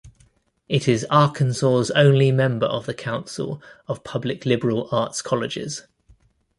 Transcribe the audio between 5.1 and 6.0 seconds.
Colleges.